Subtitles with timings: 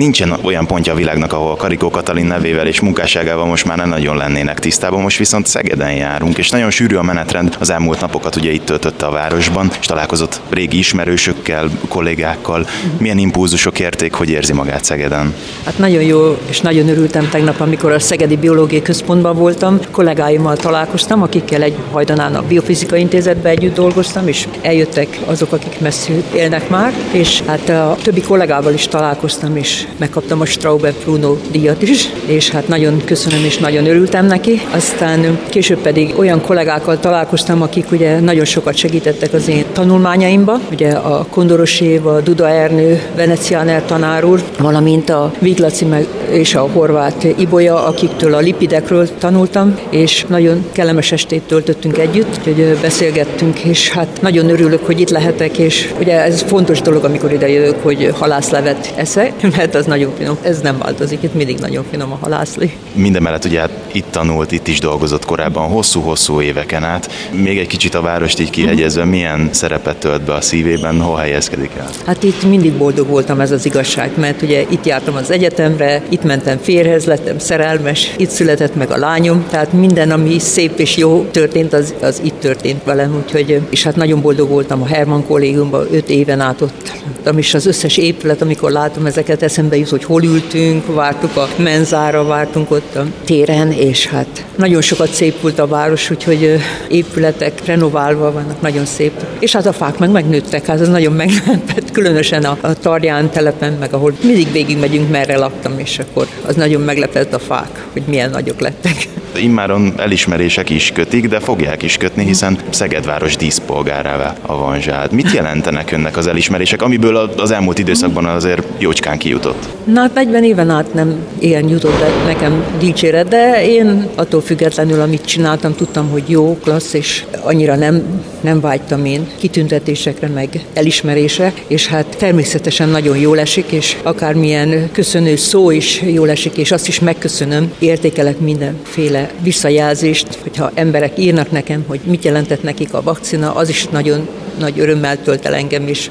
[0.00, 4.16] nincsen olyan pontja a világnak, ahol Karikó Katalin nevével és munkásságával most már nem nagyon
[4.16, 7.56] lennének tisztában, most viszont Szegeden járunk, és nagyon sűrű a menetrend.
[7.58, 12.66] Az elmúlt napokat ugye itt töltötte a városban, és találkozott régi ismerősökkel, kollégákkal.
[12.98, 15.34] Milyen impulzusok érték, hogy érzi magát Szegeden?
[15.64, 19.78] Hát nagyon jó, és nagyon örültem tegnap, amikor a Szegedi Biológiai Központban voltam.
[19.90, 26.22] Kollégáimmal találkoztam, akikkel egy hajdanán a Biofizika Intézetbe együtt dolgoztam, és eljöttek azok, akik messzül
[26.34, 31.82] élnek már, és hát a többi kollégával is találkoztam, és megkaptam a Strauber Bruno díjat
[31.82, 34.60] is, és hát nagyon köszönöm, és nagyon örültem neki.
[34.70, 40.90] Aztán később pedig olyan kollégákkal találkoztam, akik ugye nagyon sokat segítettek az én tanulmányaimba, ugye
[40.90, 46.68] a Kondoros Év, a Duda Ernő, Venecianer tanár úr, valamint a Viglaci meg és a
[46.72, 53.90] horvát Ibolya, akiktől a lipidekről tanultam, és nagyon kellemes estét töltöttünk együtt, úgyhogy beszélgettünk, és
[53.90, 58.12] hát nagyon örülök, hogy itt lehetek, és ugye ez fontos dolog, amikor ide jövök, hogy
[58.18, 60.38] halászlevet eszek, mert az nagyon finom.
[60.42, 62.72] Ez nem változik, itt mindig nagyon finom a halászli.
[62.92, 67.10] Mindemellett ugye hát itt tanult, itt is dolgozott korábban, hosszú-hosszú éveken át.
[67.32, 71.70] Még egy kicsit a várost így kihegyezve, milyen szerepet tölt be a szívében, hol helyezkedik
[71.78, 71.88] el?
[72.06, 76.22] Hát itt mindig boldog voltam ez az igazság, mert ugye itt jártam az egyetemre, itt
[76.22, 81.26] mentem férhez, lettem szerelmes, itt született meg a lányom, tehát minden, ami szép és jó
[81.30, 85.86] történt, az, az itt történt velem, úgyhogy, és hát nagyon boldog voltam a Herman kollégiumban,
[85.90, 86.98] öt éven át ott
[87.36, 92.24] és az összes épület, amikor látom ezeket, eszembe jut, hogy hol ültünk, vártuk a menzára,
[92.24, 96.56] vártunk ott a téren, és hát nagyon sokat szépült a város, úgyhogy
[96.88, 99.12] épületek renoválva vannak, nagyon szép.
[99.38, 103.72] És hát a fák meg megnőttek, hát ez nagyon meglepett, különösen a, a Tarján telepen,
[103.72, 108.02] meg ahol mindig végig megyünk, merre laktam, és akkor az nagyon meglepett a fák, hogy
[108.06, 109.08] milyen nagyok lettek.
[109.36, 115.10] Immáron elismerések is kötik, de fogják is kötni, hiszen Szegedváros díszpolgárává avanzsált.
[115.10, 119.68] Mit jelentenek önnek az elismerések, amiből az elmúlt időszakban azért jócskán kijutott?
[119.84, 125.24] Na, hát 40 éven át nem ilyen jutott nekem dicséret, de én attól függetlenül, amit
[125.24, 131.86] csináltam, tudtam, hogy jó, klassz, és annyira nem, nem vágytam én kitüntetésekre, meg elismerésre, és
[131.86, 137.00] hát természetesen nagyon jól esik, és akármilyen köszönő szó is jól esik, és azt is
[137.00, 143.68] megköszönöm, értékelek mindenféle visszajelzést, hogyha emberek írnak nekem, hogy mit jelentett nekik a vakcina, az
[143.68, 146.10] is nagyon nagy örömmel tölt el engem, és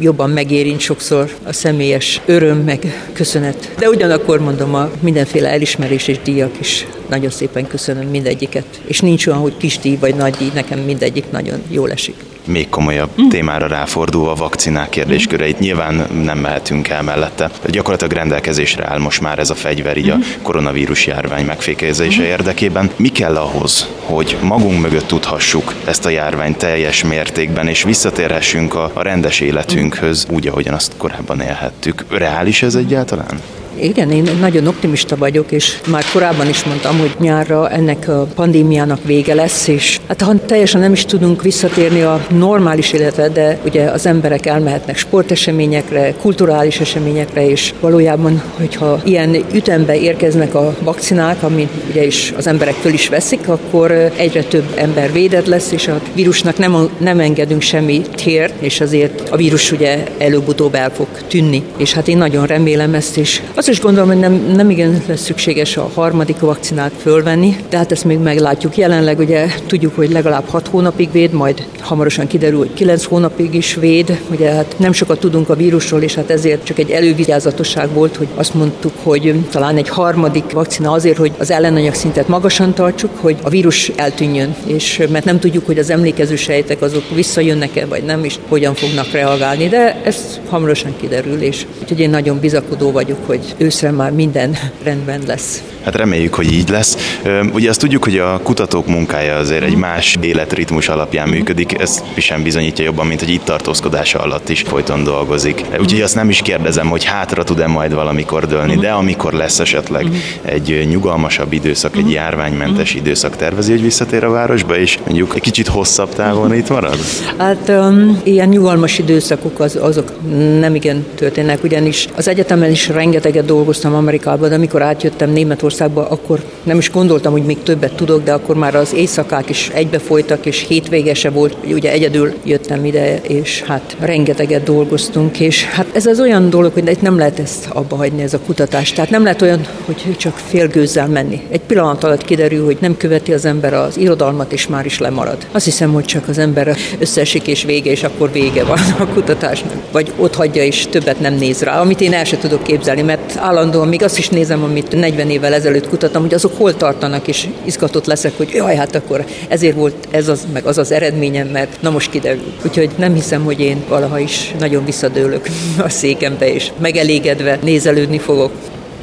[0.00, 3.70] jobban megérint sokszor a személyes öröm, meg köszönet.
[3.78, 8.80] De ugyanakkor mondom, a mindenféle elismerés és díjak is nagyon szépen köszönöm mindegyiket.
[8.86, 12.14] És nincs olyan, hogy kis díj vagy nagy díj, nekem mindegyik nagyon jól esik
[12.46, 13.28] még komolyabb mm.
[13.28, 15.58] témára ráfordulva a vakcinák kérdésköreit.
[15.58, 17.50] Nyilván nem mehetünk el mellette.
[17.66, 20.24] Gyakorlatilag rendelkezésre áll most már ez a fegyver így a mhm.
[20.42, 22.26] koronavírus járvány megfékezése mm.
[22.26, 22.90] érdekében.
[22.96, 28.90] Mi kell ahhoz, hogy magunk mögött tudhassuk ezt a járványt teljes mértékben, és visszatérhessünk a,
[28.94, 32.04] a rendes életünkhöz, úgy, ahogyan azt korábban élhettük.
[32.08, 33.40] Reális ez egyáltalán?
[33.80, 39.04] Igen, én nagyon optimista vagyok, és már korábban is mondtam, hogy nyárra ennek a pandémiának
[39.04, 43.84] vége lesz, és hát ha teljesen nem is tudunk visszatérni a normális életre, de ugye
[43.84, 51.70] az emberek elmehetnek sporteseményekre, kulturális eseményekre, és valójában, hogyha ilyen ütembe érkeznek a vakcinák, amit
[51.90, 56.00] ugye is az emberek föl is veszik, akkor egyre több ember védett lesz, és a
[56.14, 61.62] vírusnak nem, nem engedünk semmi tért, és azért a vírus ugye előbb-utóbb el fog tűnni.
[61.76, 65.20] És hát én nagyon remélem ezt, és azt is gondolom, hogy nem, nem igen lesz
[65.20, 68.76] szükséges a harmadik vakcinát fölvenni, de hát ezt még meglátjuk.
[68.76, 73.74] Jelenleg ugye tudjuk, hogy legalább 6 hónapig véd, majd hamarosan kiderül, hogy 9 hónapig is
[73.74, 74.20] véd.
[74.30, 78.28] Ugye hát nem sokat tudunk a vírusról, és hát ezért csak egy elővigyázatosság volt, hogy
[78.34, 83.36] azt mondtuk, hogy talán egy harmadik vakcina azért, hogy az ellenanyag szintet magasan tartsuk, hogy
[83.42, 88.24] a vírus eltűnjön, és mert nem tudjuk, hogy az emlékező sejtek azok visszajönnek-e, vagy nem,
[88.24, 93.51] és hogyan fognak reagálni, de ez hamarosan kiderül, és úgyhogy én nagyon bizakodó vagyok, hogy
[93.56, 95.62] őszre már minden rendben lesz.
[95.84, 97.18] Hát reméljük, hogy így lesz.
[97.52, 102.42] Ugye azt tudjuk, hogy a kutatók munkája azért egy más életritmus alapján működik, ez sem
[102.42, 105.64] bizonyítja jobban, mint hogy itt tartózkodása alatt is folyton dolgozik.
[105.80, 110.06] Úgyhogy azt nem is kérdezem, hogy hátra tud-e majd valamikor dőlni, de amikor lesz esetleg
[110.42, 115.68] egy nyugalmasabb időszak, egy járványmentes időszak, tervezi, hogy visszatér a városba, és mondjuk egy kicsit
[115.68, 116.96] hosszabb távon itt marad?
[117.36, 120.12] Hát um, ilyen nyugalmas időszakok az, azok
[120.60, 126.08] nem igen történnek, ugyanis az egyetemen is rengeteget dolgoztam Amerikában, de amikor átjöttem Németországba, Németországba,
[126.08, 129.98] akkor nem is gondoltam, hogy még többet tudok, de akkor már az éjszakák is egybe
[129.98, 131.56] folytak, és hétvége se volt.
[131.72, 136.98] Ugye egyedül jöttem ide, és hát rengeteget dolgoztunk, és hát ez az olyan dolog, hogy
[137.00, 138.92] nem lehet ezt abba hagyni, ez a kutatás.
[138.92, 141.40] Tehát nem lehet olyan, hogy csak félgőzzel menni.
[141.50, 145.46] Egy pillanat alatt kiderül, hogy nem követi az ember az irodalmat, és már is lemarad.
[145.52, 149.72] Azt hiszem, hogy csak az ember összeesik és vége, és akkor vége van a kutatásnak.
[149.92, 153.36] Vagy ott hagyja, és többet nem néz rá, amit én el sem tudok képzelni, mert
[153.36, 157.48] állandóan még azt is nézem, amit 40 évvel ezelőtt kutattam, hogy azok hol tartanak, és
[157.64, 161.82] izgatott leszek, hogy jaj, hát akkor ezért volt ez az, meg az az eredményem, mert
[161.82, 162.52] na most kiderül.
[162.64, 165.46] Úgyhogy nem hiszem, hogy én valaha is nagyon visszadőlök
[165.78, 168.52] a székembe, és megelégedve nézelődni fogok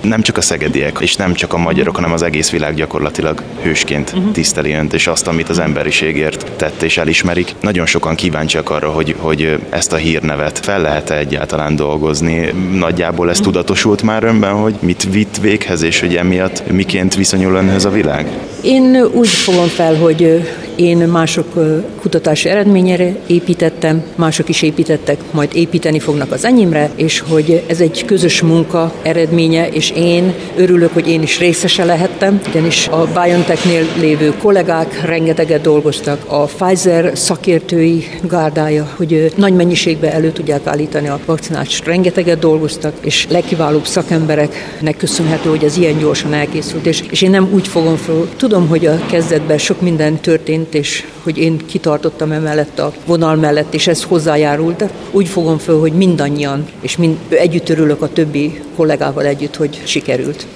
[0.00, 4.12] nem csak a szegediek, és nem csak a magyarok, hanem az egész világ gyakorlatilag hősként
[4.14, 4.32] uh-huh.
[4.32, 7.54] tiszteli önt, és azt, amit az emberiségért tett és elismerik.
[7.60, 12.52] Nagyon sokan kíváncsiak arra, hogy, hogy ezt a hírnevet fel lehet-e egyáltalán dolgozni.
[12.72, 13.52] Nagyjából ez uh-huh.
[13.52, 18.26] tudatosult már önben, hogy mit vitt véghez, és hogy emiatt miként viszonyul önhöz a világ?
[18.62, 20.42] Én úgy fogom fel, hogy
[20.78, 21.46] én mások
[22.00, 28.04] kutatási eredményére építettem, mások is építettek, majd építeni fognak az enyémre, és hogy ez egy
[28.04, 34.34] közös munka eredménye, és én örülök, hogy én is részese lehettem, ugyanis a BioNTech-nél lévő
[34.42, 41.84] kollégák rengeteget dolgoztak, a Pfizer szakértői gárdája, hogy nagy mennyiségben elő tudják állítani a vakcinát,
[41.84, 47.48] rengeteget dolgoztak, és legkiválóbb szakembereknek köszönhető, hogy ez ilyen gyorsan elkészült, és, és én nem
[47.52, 48.26] úgy fogom fel.
[48.48, 53.74] Tudom, hogy a kezdetben sok minden történt, és hogy én kitartottam emellett a vonal mellett,
[53.74, 54.84] és ez hozzájárult.
[55.10, 60.46] Úgy fogom föl, hogy mindannyian, és mind, együtt örülök a többi kollégával együtt, hogy sikerült.